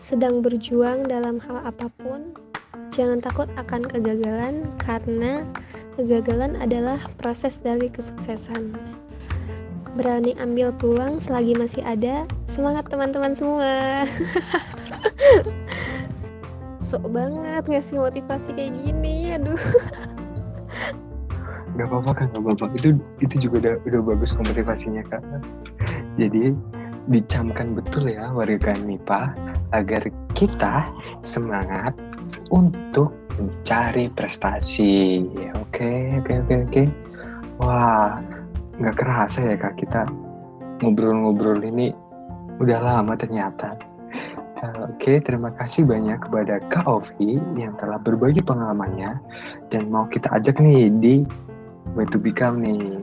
sedang 0.02 0.42
berjuang 0.42 1.06
dalam 1.06 1.38
hal 1.38 1.62
apa 1.62 1.88
pun, 2.02 2.34
jangan 2.90 3.22
takut 3.22 3.48
akan 3.56 3.86
kegagalan 3.86 4.66
karena 4.82 5.46
kegagalan 5.96 6.58
adalah 6.58 6.98
proses 7.22 7.62
dari 7.62 7.88
kesuksesan. 7.88 8.74
Berani 9.92 10.32
ambil 10.40 10.72
peluang 10.72 11.20
selagi 11.20 11.52
masih 11.60 11.84
ada. 11.84 12.24
Semangat 12.48 12.88
teman-teman 12.88 13.36
semua. 13.36 14.08
Sok 16.80 17.12
banget 17.12 17.64
ngasih 17.68 18.00
motivasi 18.00 18.56
kayak 18.56 18.74
gini, 18.80 19.36
aduh. 19.36 19.60
Gak 21.76 21.88
apa-apa 21.88 22.12
kan, 22.24 22.28
gak 22.32 22.44
apa-apa. 22.44 22.66
Itu 22.76 23.00
itu 23.20 23.36
juga 23.48 23.56
udah, 23.68 23.76
udah 23.88 24.02
bagus 24.16 24.32
motivasinya 24.36 25.04
kak. 25.12 25.24
Jadi 26.16 26.56
dicamkan 27.10 27.74
betul 27.76 28.12
ya 28.12 28.30
warga 28.32 28.78
MIPA 28.78 29.34
agar 29.76 30.02
kita 30.38 30.88
semangat 31.24 31.96
untuk 32.52 33.12
mencari 33.40 34.12
prestasi. 34.12 35.24
Oke, 35.60 36.20
oke, 36.20 36.34
oke, 36.46 36.56
oke. 36.68 36.84
Wah, 37.62 38.20
nggak 38.82 38.98
kerasa 38.98 39.54
ya 39.54 39.56
kak 39.56 39.78
kita 39.78 40.10
ngobrol-ngobrol 40.82 41.62
ini 41.62 41.94
udah 42.58 42.80
lama 42.82 43.14
ternyata. 43.14 43.78
Oke, 44.62 45.18
terima 45.26 45.50
kasih 45.58 45.90
banyak 45.90 46.22
kepada 46.22 46.62
Kak 46.70 46.86
Ovi 46.86 47.42
yang 47.58 47.74
telah 47.82 47.98
berbagi 47.98 48.46
pengalamannya 48.46 49.18
dan 49.74 49.90
mau 49.90 50.06
kita 50.06 50.30
ajak 50.38 50.62
nih 50.62 50.94
di 51.02 51.26
Way 51.98 52.06
to 52.14 52.22
Become 52.22 52.62
nih. 52.62 53.02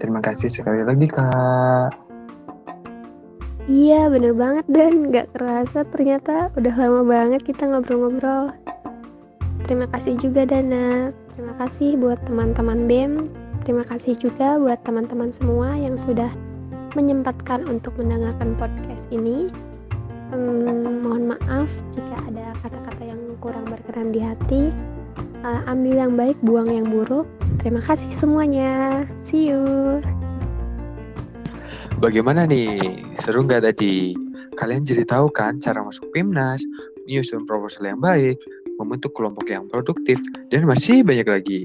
Terima 0.00 0.24
kasih 0.24 0.48
sekali 0.48 0.80
lagi 0.80 1.12
Kak. 1.12 1.92
Iya 3.68 4.10
bener 4.10 4.32
banget 4.34 4.66
dan 4.72 5.12
gak 5.12 5.30
kerasa 5.38 5.86
ternyata 5.86 6.50
udah 6.58 6.74
lama 6.74 7.06
banget 7.06 7.46
kita 7.46 7.70
ngobrol-ngobrol 7.70 8.50
Terima 9.62 9.86
kasih 9.86 10.18
juga 10.18 10.42
Dana 10.42 11.14
Terima 11.30 11.54
kasih 11.62 11.94
buat 11.94 12.18
teman-teman 12.26 12.90
BEM 12.90 13.41
Terima 13.62 13.86
kasih 13.86 14.18
juga 14.18 14.58
buat 14.58 14.82
teman-teman 14.82 15.30
semua 15.30 15.78
yang 15.78 15.94
sudah 15.94 16.26
menyempatkan 16.98 17.62
untuk 17.70 17.94
mendengarkan 17.94 18.58
podcast 18.58 19.06
ini 19.14 19.46
hmm, 20.34 21.06
Mohon 21.06 21.38
maaf 21.38 21.70
jika 21.94 22.16
ada 22.26 22.58
kata-kata 22.58 23.02
yang 23.06 23.22
kurang 23.38 23.62
berkenan 23.70 24.10
di 24.10 24.18
hati 24.18 24.62
uh, 25.46 25.62
Ambil 25.70 25.94
yang 25.94 26.18
baik, 26.18 26.34
buang 26.42 26.74
yang 26.74 26.90
buruk 26.90 27.30
Terima 27.62 27.78
kasih 27.78 28.10
semuanya 28.10 29.06
See 29.22 29.46
you 29.46 30.02
Bagaimana 32.02 32.50
nih? 32.50 32.98
Seru 33.22 33.46
nggak 33.46 33.62
tadi? 33.62 34.10
Kalian 34.58 34.82
jadi 34.82 35.06
tahu 35.06 35.30
kan 35.30 35.62
cara 35.62 35.86
masuk 35.86 36.10
PIMNAS, 36.10 36.66
menyusun 37.06 37.46
proposal 37.46 37.86
yang 37.86 38.02
baik, 38.02 38.42
membentuk 38.74 39.14
kelompok 39.14 39.46
yang 39.46 39.70
produktif, 39.70 40.18
dan 40.50 40.66
masih 40.66 41.06
banyak 41.06 41.30
lagi. 41.30 41.62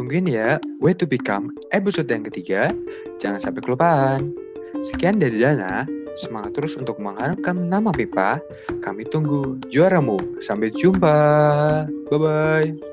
Tungguin 0.00 0.32
ya, 0.32 0.56
Way 0.80 0.96
to 0.96 1.04
Become 1.04 1.52
episode 1.76 2.08
yang 2.08 2.24
ketiga. 2.24 2.72
Jangan 3.20 3.36
sampai 3.36 3.60
kelupaan. 3.60 4.32
Sekian 4.80 5.20
dari 5.20 5.36
Dana, 5.36 5.84
semangat 6.16 6.56
terus 6.56 6.72
untuk 6.80 6.96
mengharapkan 6.96 7.68
nama 7.68 7.92
pipa. 7.92 8.40
Kami 8.80 9.04
tunggu 9.12 9.60
juaramu. 9.68 10.16
Sampai 10.40 10.72
jumpa. 10.72 11.20
Bye-bye. 12.08 12.89